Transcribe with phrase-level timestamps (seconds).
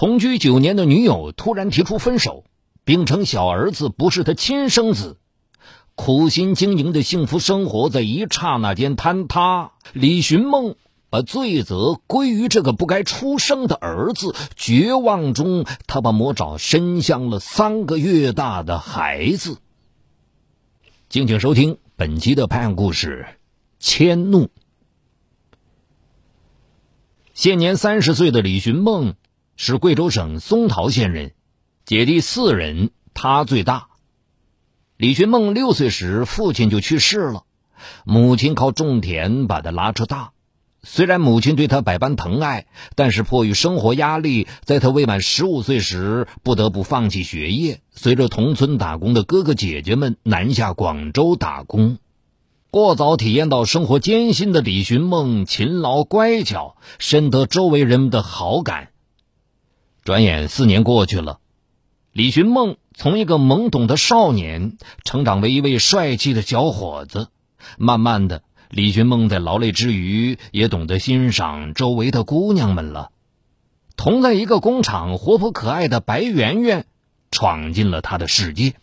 [0.00, 2.46] 同居九年的女友突然提出分手，
[2.84, 5.18] 并称小儿子不是他亲生子。
[5.94, 9.72] 苦心经营的幸福生活在一刹那间坍塌。
[9.92, 10.76] 李寻梦
[11.10, 19.58] 把罪责归于这个不该出生的儿子，绝望中，他把魔爪伸向了三个月大的孩子。
[21.10, 23.26] 敬请收听本期的拍案故事
[23.78, 24.44] 《迁怒》。
[27.34, 29.12] 现年三十岁的李寻梦
[29.62, 31.32] 是贵州省松桃县人，
[31.84, 33.88] 姐弟四人，他最大。
[34.96, 37.42] 李寻梦六岁时，父亲就去世了，
[38.04, 40.30] 母亲靠种田把他拉扯大。
[40.82, 51.98] 虽然母亲对他百般疼爱，但是迫于生活压力，在他未满十五岁时，不得不放弃学业，随着同村打工的哥哥姐姐们南下广州打工。
[52.70, 58.88] 过早体验到生活艰辛的李寻梦，勤劳乖巧，深得周围人们的好感。
[60.02, 61.38] 转眼四年过去了。
[62.12, 67.28] 李寻梦从一个懵懂的少年成长为一位帅气的小伙子，
[67.78, 73.10] 慢慢的，李寻梦在劳累之余也懂得欣赏周围的姑娘们了。
[73.96, 76.86] 同在一个工厂，活泼可爱的白圆圆
[77.30, 78.74] 闯进了他的世界。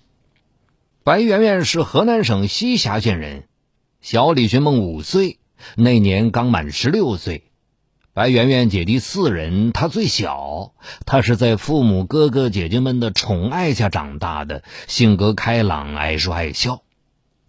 [1.03, 3.47] 白圆圆是河南省西峡县人，
[3.99, 5.39] 小李寻梦五岁，
[5.75, 7.46] 那年刚满十六岁。
[8.17, 10.73] 白圆圆姐弟四人，她最小。
[11.05, 16.81] 她是在父母、哥哥、姐姐们的宠爱下长大的，性格开朗，爱说爱笑。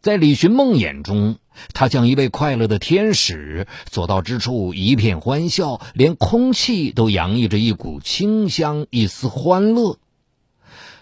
[0.02, 1.36] 在李寻梦眼中，
[1.72, 9.96] 她像一位快乐的天使，所到之处一片欢笑，连空气都洋溢着一股清香，一丝欢乐。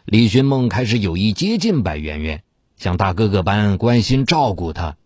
[0.05, 2.45] 李寻梦开始有意接近白圆圆，
[2.77, 4.97] 像大哥哥般关心照顾她。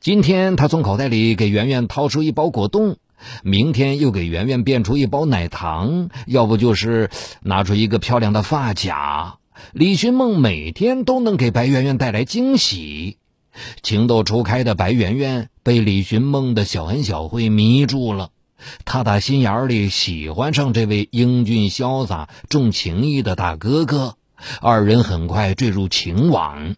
[0.00, 2.96] 今天，他从口袋里给圆圆掏出一包果冻。
[3.42, 7.10] 明天又给圆圆变出一包奶糖，要不就是
[7.42, 9.38] 拿出一个漂亮的发卡。
[9.72, 13.18] 李寻梦每天都能给白圆圆带来惊喜。
[13.82, 18.30] 情窦初开的白圆圆被李寻梦的小恩小惠迷住了，
[18.84, 24.14] 她打心眼里喜欢上这位英俊潇洒、重情义的大哥哥。
[24.60, 26.76] 二人很快坠入情网。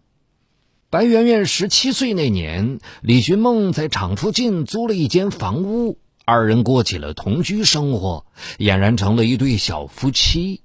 [0.89, 5.99] 白圆圆十七岁那年，李寻梦在厂附近租了一间房屋。
[6.31, 8.25] 二人过起了同居生活，
[8.57, 10.61] 俨然成了一对小夫妻。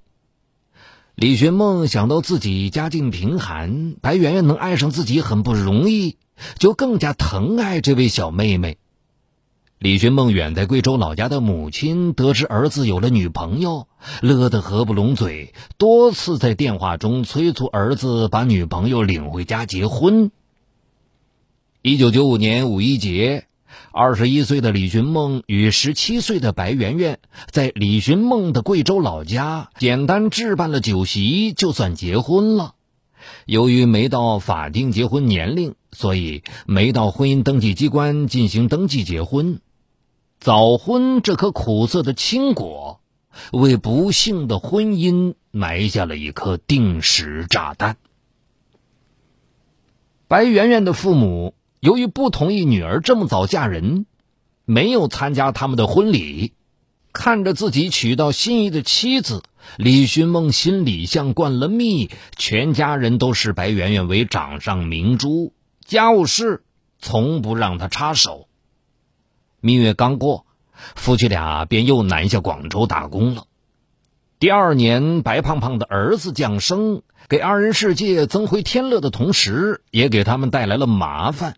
[1.13, 6.15] 李寻梦想到自己家境贫寒，白圆圆能爱上自己很不容易，
[6.57, 8.77] 就更加疼爱这位小妹妹。
[9.77, 13.89] 李寻梦远在贵州老家的母亲得知儿子有了女朋友，
[14.21, 20.31] 乐得合不拢嘴，多次在电话中催促儿子把女朋友领回家结婚。
[21.81, 23.43] 一九九五年五一节。
[23.91, 32.75] 二十一岁的李寻梦与十七岁的白圆圆在李寻梦的贵州老家简单置办了酒席，就算结婚了。
[33.45, 39.59] 由于没到法定结婚年龄，所以没到婚姻登记机关进行登记结婚。
[40.39, 43.01] 早婚这颗苦涩的青果，
[43.51, 47.97] 为不幸的婚姻埋下了一颗定时炸弹。
[50.27, 51.55] 白圆圆的父母。
[51.87, 54.07] 由于不同意女儿这么早嫁人，
[54.65, 56.51] 没有参加他们的婚礼。
[57.13, 59.41] 看着自己娶到心仪的妻子，
[59.77, 62.09] 李寻梦心里像灌了蜜。
[62.35, 65.53] 全家人都视白圆圆为掌上明珠，
[65.85, 66.61] 家务事
[66.99, 68.49] 从不让她插手。
[69.61, 73.45] 蜜月刚过，夫妻俩便又南下广州打工了。
[74.39, 81.55] 第二年，白胖胖的儿子降生，给二人世界增回天乐的同时，也给他们带来了麻烦。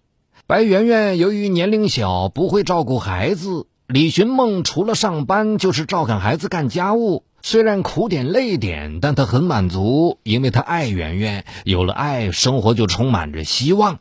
[0.49, 3.67] 白圆圆由于年龄小，不会照顾孩子。
[3.85, 7.23] 李寻梦除了上班，就是照看孩子、干家务。
[7.43, 11.45] 虽然苦点累点，但他很满足，因为他爱圆圆。
[11.65, 13.99] 有了爱，生活就充满着希望。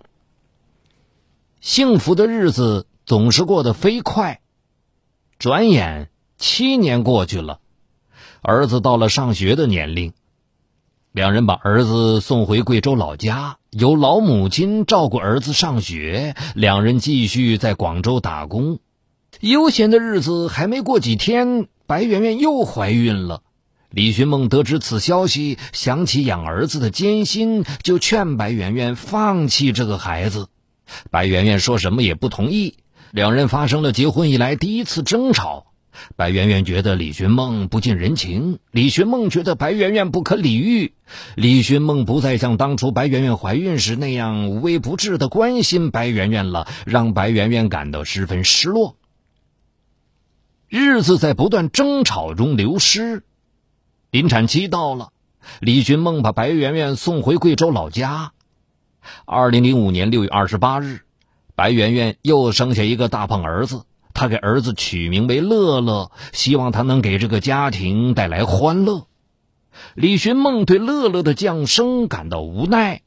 [1.60, 4.40] 幸福的日子总是过得飞快。
[5.38, 6.08] 转眼
[6.38, 7.60] 七年过去了，
[8.40, 10.14] 儿子到了上学的年龄。
[11.18, 16.36] 两人把儿子送回贵州老家，由老母亲照顾儿子上学。
[16.54, 18.78] 两人继续在广州打工，
[19.40, 23.42] 悠闲的日子还没过几天，白圆圆又怀孕了。
[23.90, 30.46] 李寻梦得知此消息，想起养儿子的艰辛，就劝白圆圆放弃这个孩子。
[31.10, 32.76] 白圆圆说什么也不同意，
[33.10, 35.67] 两人发生了结婚以来第一次争吵。
[36.16, 40.94] 白圆圆觉得李寻梦不近人情，李寻梦觉得白圆圆不可理喻。
[41.34, 48.96] 李寻梦不再像当初白圆圆怀孕时那样无微不至的关心白圆圆了，让白圆圆感到十分失落。
[50.68, 53.22] 日子在不断争吵中流失，
[54.10, 55.12] 临产期到了，
[55.60, 58.32] 李寻梦把白圆圆送回贵州老家。
[59.24, 61.00] 二零零五年六月二十八日，
[61.54, 63.84] 白圆圆又生下一个大胖儿子，
[64.18, 69.06] 他给儿子取名为乐乐，希望他能给这个家庭带来欢乐。
[69.94, 73.02] 李寻梦对乐乐的降生感到无奈，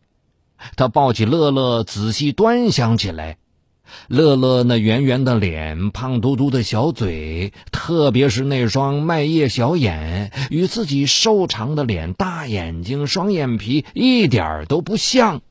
[0.77, 3.39] 他抱起乐乐仔细端详起来。
[4.07, 15.41] 乐乐那圆圆的脸、胖嘟嘟的小嘴，特别是那双麦叶小眼，与自己瘦长的脸、大眼睛、双眼皮一点都不像。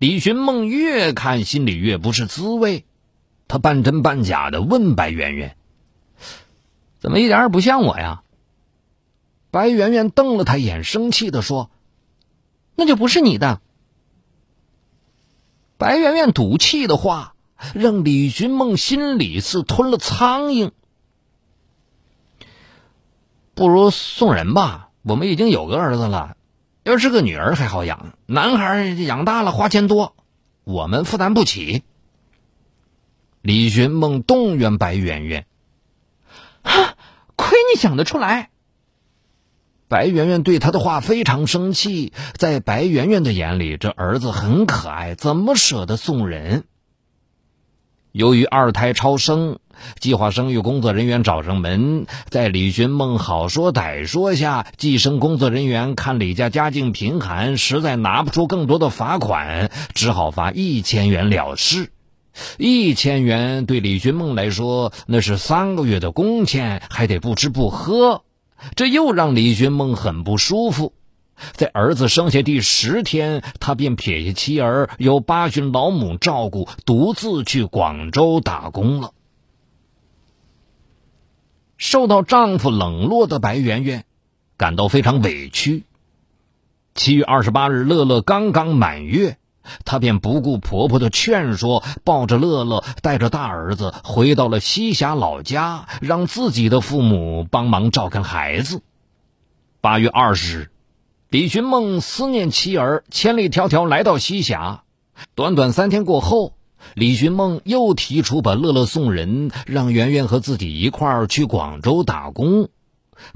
[0.00, 2.86] 李寻梦越看心里越不是滋味，
[3.48, 5.56] 他半真半假的问白圆圆
[7.00, 8.22] ：“怎么一点也不像我呀？”
[9.50, 11.70] 白圆圆瞪了他一眼，生气的说
[12.76, 13.60] ：“那就不是你的。”
[15.78, 17.34] 白圆圆赌气的话，
[17.72, 20.72] 让李寻梦心里似吞了苍蝇。
[23.54, 26.36] 不如送人吧，我们已经有个儿子了，
[26.82, 30.14] 要是个女儿还好养，男孩养大了花钱多，
[30.64, 31.82] 我们负担不起。
[33.42, 35.46] 李寻梦动员白圆圆
[36.62, 36.96] ：“哈，
[37.36, 38.50] 亏你想得出来！”
[39.88, 46.64] 白圆圆对他的话非常生气，在白圆圆的眼里，这儿子很可爱，怎么舍得送人？
[48.12, 49.60] 由于二胎超生，
[49.98, 61.90] 计划生育工作人员找上门，在李寻梦好说歹说下，计生工作人员看李家家境贫寒，实在拿不出更多的罚款，只好罚一千元了事。
[62.58, 68.22] 一千元对李寻梦来说，那是三个月的工钱，还得不吃不喝。
[68.74, 70.92] 这又让李寻梦很不舒服。
[71.52, 79.12] 在儿子生下第十天，他便撇下妻儿，由八旬老母照顾，独自去广州打工了。
[81.76, 84.04] 受到丈夫冷落的白圆圆，
[84.56, 85.84] 感到非常委屈。
[86.96, 89.38] 七月二十八日，乐乐刚刚满月。
[89.84, 98.82] 她便不顾婆婆的劝说，抱着乐乐，带着大儿子回到了西峡老家，让自己的父母帮忙照看孩子。
[99.80, 100.70] 八月二十日，
[101.30, 104.82] 李寻梦思念妻儿，千里迢迢来到西峡。
[105.34, 106.54] 短短三天过后，
[106.94, 112.68] 李寻梦又提出把乐乐送人，让圆圆和自己一块儿去广州打工。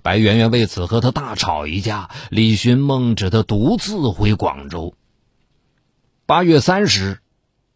[0.03, 4.95] 白圆圆为此和他大吵一架，李寻梦只得独自回广州。
[6.25, 7.19] 八月三十，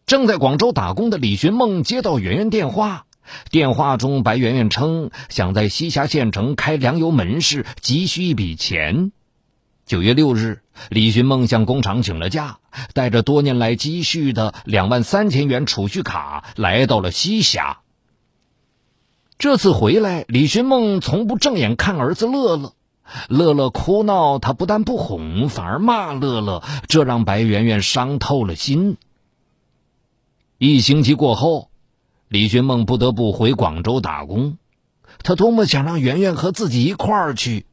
[0.05, 3.05] 正在广州打工的李寻梦接到圆圆电话，
[3.51, 9.11] 电话中白圆圆称想在西峡县城开粮油门市，急需一笔钱。
[9.85, 12.59] 九月六日，李寻梦向工厂请了假，
[12.93, 17.79] 带着多年来积蓄的两万三千元储蓄卡来到了西峡。
[19.37, 22.73] 这次回来，李寻梦从不正眼看儿子乐乐。
[23.29, 28.97] 乐乐哭闹，他不但不哄，反而骂乐乐，这让白圆圆伤透了心。
[30.57, 31.69] 一星期过后，
[32.27, 34.57] 李寻梦不得不回广州打工。
[35.23, 37.65] 他多么想让圆圆和自己一块儿去，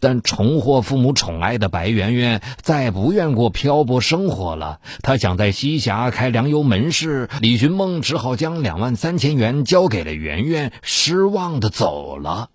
[0.00, 4.80] 但重获父母宠爱的白圆圆再不愿过漂泊生活了。
[5.02, 12.50] 他想在西峡开粮油门市，李寻梦只好将两万三千元交给了圆圆，失望的走了。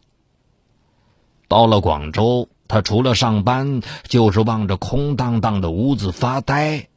[1.50, 6.88] 到了广州，他除了上班，就是望着空荡荡的屋子发呆。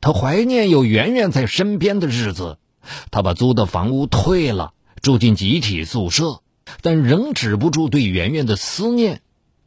[0.00, 2.58] 他怀念有圆圆在身边的日子。
[3.10, 6.40] 他把租的房屋退了，住进集体宿舍，
[6.82, 9.22] 但仍止不住对圆圆的思念。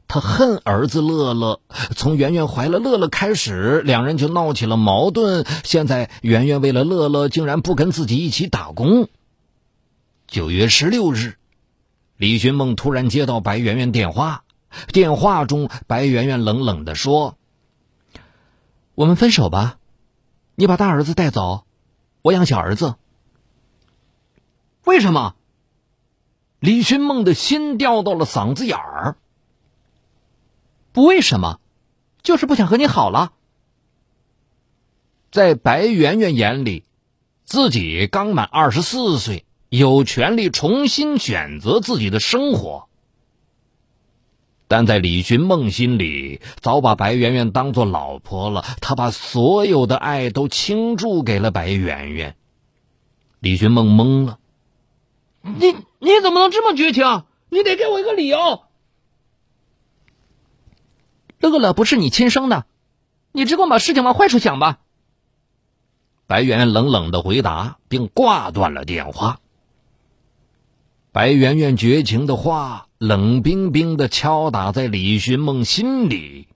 [0.08, 1.60] 他恨儿子乐乐。
[1.96, 5.46] 从圆圆怀了乐乐开始，两人就闹起了矛盾。
[5.64, 9.08] 现在圆圆为了乐乐，竟然不跟自己一起打工。
[10.28, 11.38] 九月十六日。
[12.22, 14.44] 李寻梦突然接到白圆圆电话，
[14.94, 17.36] 电话中白圆圆冷冷的说
[18.94, 19.80] ：“我们分手吧，
[20.54, 21.66] 你把大儿子带走，
[22.22, 22.94] 我养小儿子。”
[24.86, 25.34] 为什么？
[26.60, 29.18] 李寻梦的心掉到了嗓子眼儿。
[30.92, 31.60] 不为什么，
[32.22, 33.34] 就是不想和你好了。
[35.32, 36.86] 在白圆圆眼里，
[37.46, 39.44] 自己刚满二十四岁。
[39.72, 42.90] 有权利重新选择自己的生活，
[44.68, 48.66] 但在李寻梦心里，早把白圆圆当做老婆了。
[48.82, 52.36] 他把所有的爱都倾注给了白圆圆。
[53.40, 54.40] 李寻梦懵了
[55.42, 57.24] ：“你你怎么能这么绝情？
[57.48, 58.64] 你得给我一个理由。”
[61.40, 62.66] 乐乐不是你亲生的，
[63.32, 64.80] 你只管把事情往坏处想吧。
[66.28, 69.41] 白圆圆冷冷的回答，并挂断了电话。
[71.14, 76.48] 白圆圆绝情的话冷冰冰的敲打在李寻梦心里。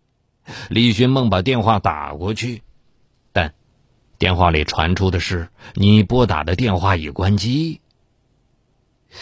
[0.69, 2.62] 李寻梦把电话打过去，
[3.33, 3.53] 但
[4.17, 7.81] 电话里传出的是“你拨打的电话已关机”。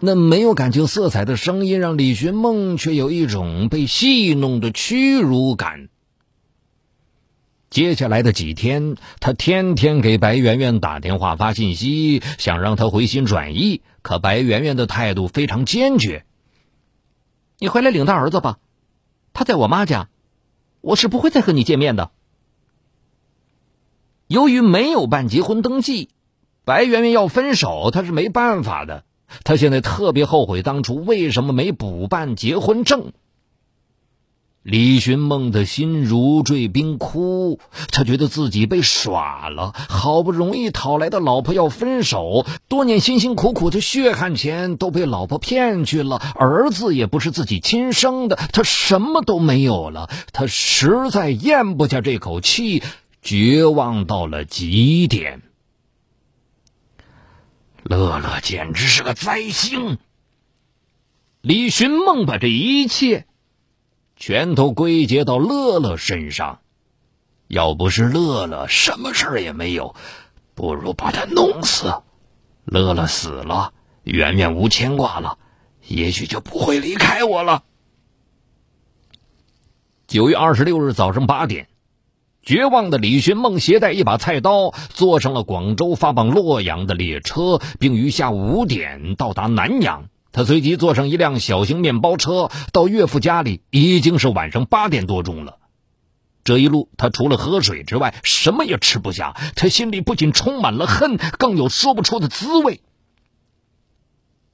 [0.01, 5.89] 那没有感情色彩的声音让李寻梦却有一种被戏弄的屈辱感。
[7.73, 13.81] 接下来的几天，他天天给白圆圆打电话发信息，想让她回心转意。
[14.03, 16.23] 可白圆圆的态度非常坚决
[17.57, 18.59] ：“你回来领他儿子吧，
[19.33, 20.07] 他在我妈家，
[20.81, 22.11] 我是不会再和你见面的。”
[24.29, 26.09] 由于没有办结婚登记，
[26.65, 29.03] 白圆圆要分手，她是没办法的。
[29.43, 33.13] 她现在特别后悔当初为什么没补办结婚证。
[34.63, 37.59] 李寻梦的心如坠冰窟，
[37.91, 52.81] 他觉得自己被耍了，好不容易讨来的老婆要分手，多年辛辛苦苦的血汗钱都被老婆骗去了，儿子也不是自己亲生的，他什么都没有了，他实在咽不下这口气，
[53.21, 55.41] 绝望到了极点。
[57.83, 59.97] 乐乐简直是个灾星。
[61.41, 63.25] 李寻梦把这一切。
[64.25, 66.61] 全都归结到乐乐身上，
[67.49, 69.95] 要不是乐乐，什么事儿也没有，
[70.55, 71.93] 不如把他弄死。
[72.63, 75.37] 乐乐死了，圆圆无牵挂了，
[75.89, 77.63] 也许就不会离开我了。
[80.07, 81.67] 九月二十六日早上八点，
[82.41, 90.05] 绝望的李寻梦携带一把菜刀，坐上了广州发往洛阳的列车，并于下午五点到达南阳。
[90.33, 95.59] 他随即坐上一辆小型面包车，到岳父家里，已经是晚上八点多钟了。
[96.43, 99.33] 这一路，他除了喝水之外，什么也吃不下。
[99.55, 102.81] 他心里不仅充满了恨，更有说不出的滋味。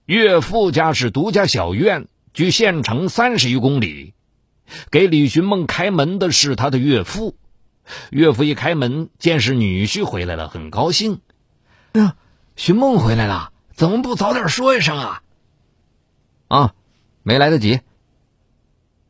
[0.06, 4.14] 岳父家是独家小院，距县城三十余公里。
[4.92, 7.36] 给李寻梦开门的是他的岳父。
[8.12, 11.22] 岳父一开门，见是女婿回来了，很高兴。
[11.94, 12.16] 呀，
[12.56, 15.24] 寻梦回来了，怎么不早点说一声啊？
[16.50, 16.76] 啊，
[17.24, 17.80] 没来得及。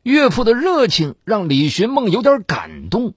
[0.04, 3.14] 岳父的热情让李寻梦有点感动。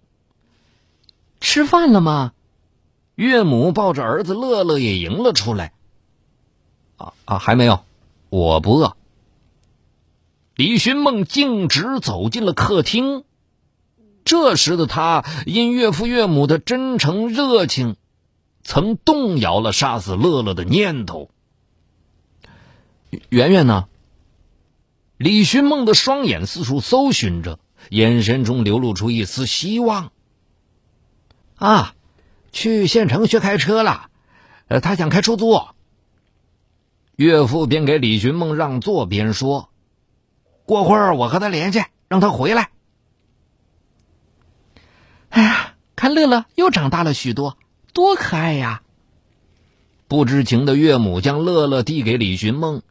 [1.40, 2.34] 吃饭了吗？
[3.16, 5.72] 岳母抱着儿子乐乐也迎了出来。
[6.98, 7.84] 啊啊，还没有，
[8.30, 8.98] 我不饿。
[10.56, 13.24] 李寻梦径直走进了客厅。
[14.26, 17.98] 这时的他，因岳父岳母的真诚热情，
[18.64, 21.30] 曾动摇了杀死乐乐的念头。
[23.30, 23.88] 圆圆呢？
[25.24, 27.58] 李寻梦的双眼四处搜寻着，
[27.90, 30.12] 眼神中流露出一丝希望。
[31.56, 31.96] 啊，
[32.52, 34.10] 去县城学开车了，
[34.68, 35.62] 呃，他想开出租。
[37.16, 39.70] 岳父边给李寻梦让座边说
[40.68, 42.72] ：“过会儿我和他联系，让他回来。”
[45.32, 47.58] 哎呀，看乐乐又长大了许多，
[47.94, 48.82] 多可爱呀！
[50.10, 52.82] 不知情的岳母将乐乐递给李寻梦。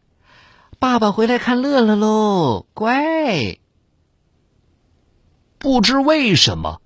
[0.83, 3.57] 爸爸回来看乐乐喽，乖。
[5.61, 6.81] 不知为什么，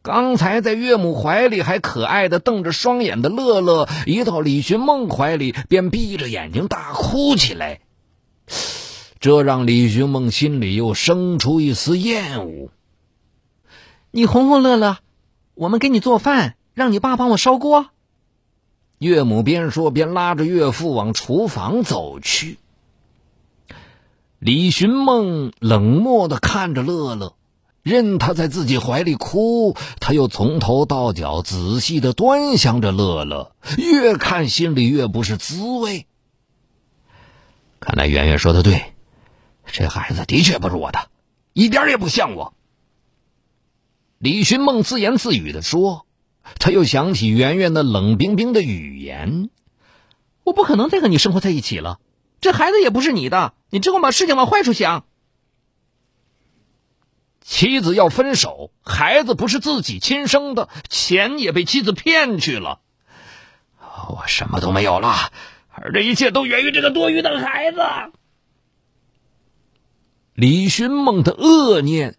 [0.00, 7.80] 刚才在岳母怀里还可爱的瞪着双眼的乐乐，一到李寻梦怀里便闭着眼睛大哭起来。
[9.20, 12.70] 这让李寻梦心里又生出一丝厌恶。
[14.10, 14.96] 你哄哄乐乐，
[15.52, 17.90] 我们给你做饭，让你爸帮我烧锅。
[18.96, 22.56] 岳母边说边拉着岳父往厨房走去。
[24.44, 27.34] 李寻梦冷漠的看着乐乐，
[27.82, 36.06] 任他在自己怀里哭，他又从头到脚仔细的端详着乐乐，越看心里越不是滋味。
[37.80, 38.92] 看来圆圆说的对，
[39.64, 41.08] 这孩子的确不是我的，
[41.54, 42.52] 一点也不像我。
[44.18, 46.04] 李寻梦自言自语的说，
[46.58, 49.48] 他又想起圆圆那冷冰冰的语言
[50.44, 51.98] ：“我不可能再和你生活在一起了。”
[52.42, 55.04] 这孩子也不是你的，你只管把事情往坏处想。
[57.40, 62.78] 妻子要分手，孩子不是自己亲生的，钱也被妻子骗去了，
[63.80, 65.32] 我什么都没有了，
[65.70, 67.80] 而这一切都源于这个多余的孩子。
[70.34, 72.16] 李寻梦的恶念，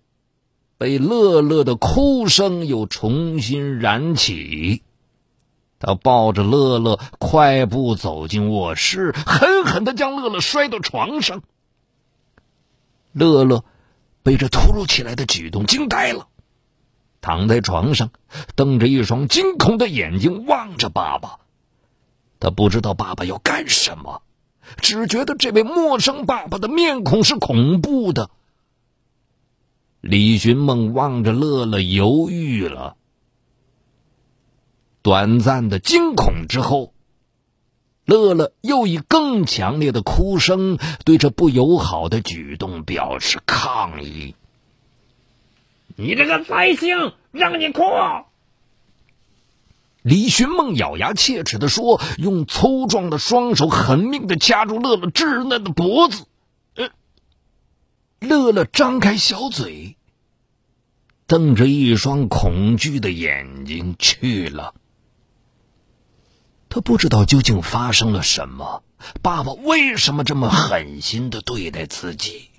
[0.78, 4.84] 被乐乐的哭声又重新燃起。
[5.86, 11.44] 他抱着乐乐，快步走进卧室，狠狠的将乐乐摔到床上。
[13.12, 13.64] 乐乐
[14.24, 16.28] 被这突如其来的举动惊呆了，
[17.22, 18.10] 躺在床上，
[18.56, 21.38] 瞪着一双惊恐的眼睛望着爸爸。
[22.40, 24.24] 他不知道爸爸要干什么，
[24.78, 28.32] 只觉得这位陌生爸爸的面孔是恐怖的。
[30.02, 32.98] 李寻梦望着乐乐，犹豫了。
[35.06, 36.92] 短暂的惊恐之后，
[38.06, 44.34] 乐乐又以更强烈的哭声对这不友好的举动表示抗议
[45.96, 47.84] ：“你这个灾星，让你哭！”
[50.02, 56.26] 李寻梦咬牙切齿的说，用粗壮的双手狠命的掐住乐乐稚嫩的脖子。
[58.22, 59.98] 乐乐张开小嘴，
[61.28, 64.74] 瞪着一双恐惧的眼睛去了。
[66.76, 68.84] 他不知道究竟发生了什么，
[69.22, 72.50] 爸爸为什么这么狠心的对待自己？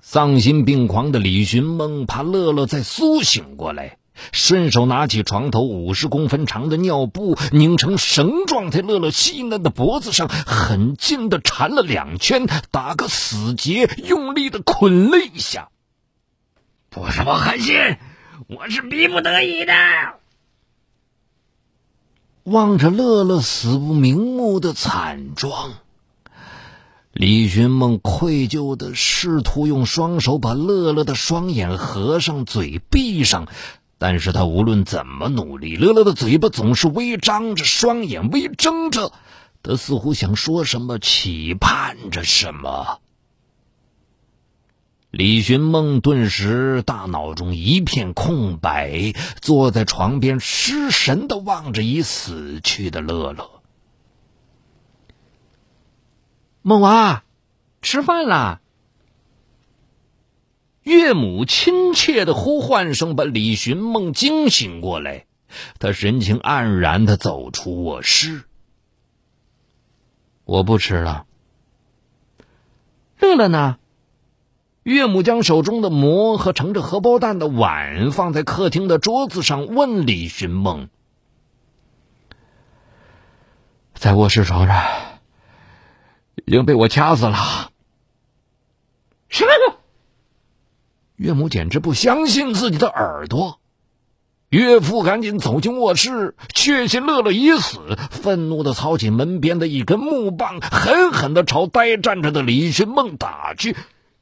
[0.00, 3.98] 丧心病狂的李寻梦怕乐乐再苏醒过来，
[4.32, 15.68] 顺手拿起床头五十公分长的尿布，拧成绳状，在乐乐细嫩的脖子上狠劲的缠了两圈，打个死结，用力的捆了一下。
[16.88, 17.76] 不是我狠心，
[18.48, 19.72] 我是逼不得已的。
[22.44, 25.74] 望着乐乐死不瞑目的惨状，
[27.12, 33.46] 李寻梦愧疚的试图用双手把乐乐的双眼合上，嘴闭上，
[33.98, 39.12] 但是他无论怎么努力，乐乐的嘴巴总是微张着，双眼微睁着，
[39.62, 43.00] 他似乎想说什么，期盼着什么。
[45.10, 53.62] 李寻梦顿时大脑中一片空白，坐在床边失神的望着已死去的乐乐。
[56.62, 57.24] 梦娃，
[57.82, 58.60] 吃饭啦！
[60.82, 65.26] 岳母亲切的呼唤声把李寻梦惊醒过来，
[65.80, 68.44] 他神情黯然的走出卧室。
[70.44, 71.26] 我不吃了。
[73.18, 73.78] 乐乐呢？
[74.90, 80.88] 岳母将手中的馍和盛着荷包蛋的碗放在客厅的桌子上，问李寻梦
[83.94, 84.82] ：“在卧室床上，
[86.44, 87.70] 已经被我掐死了。”
[89.30, 89.76] 什么？
[91.14, 93.60] 岳母简直不相信自己的耳朵。
[94.48, 103.76] 岳父赶紧走进卧室，确信乐乐已死，愤怒的操起门边的一根木棒，狠狠的朝呆站着的李寻梦打去。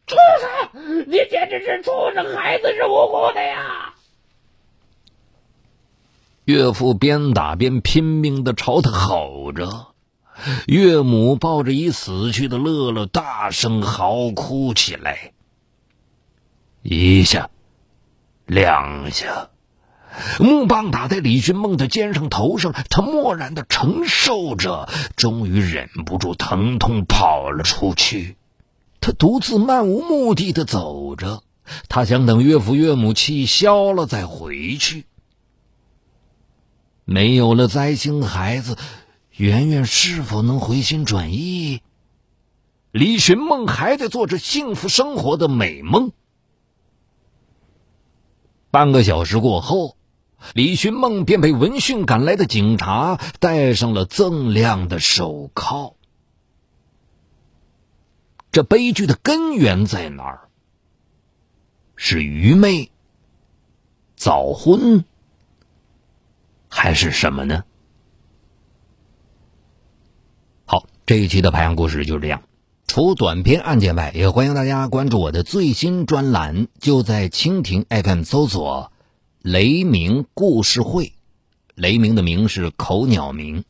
[0.08, 1.04] 畜生！
[1.06, 2.34] 你简直是畜生！
[2.34, 3.94] 孩子是无辜的呀！
[6.46, 9.88] 岳父边打边拼命的朝他吼着，
[10.66, 15.32] 岳母抱着已死去的乐乐，大声嚎哭起来。
[16.80, 17.50] 一下，
[18.46, 19.50] 两下，
[20.40, 28.37] 木棒打在李寻梦的肩上、头上，他默然的承受着，终于忍不住疼痛，跑了出去。
[29.00, 31.42] 他独自漫无目的的走着，
[31.88, 35.04] 他想等岳父岳母气消了再回去。
[37.04, 38.76] 没有了灾星孩子，
[39.30, 41.80] 圆圆是否能回心转意？
[42.90, 46.12] 李寻梦还在做着幸福生活的美梦。
[48.70, 49.96] 半个小时过后，
[50.54, 55.94] 李寻梦便被闻讯赶来的警察戴上了锃亮的手铐。
[58.58, 60.48] 这悲剧的根源在哪儿？
[61.94, 62.90] 是愚昧、
[64.16, 65.04] 早婚，
[66.68, 67.62] 还是什么呢？
[70.64, 72.42] 好，这一期的排行故事就是这样。
[72.88, 78.90] 除短篇案件外，也欢迎大家关注我的最新专栏，就在蜻蜓 FM 搜索
[79.40, 81.12] “雷鸣故事会”，
[81.76, 83.64] 雷鸣的鸣是口鸟鸣。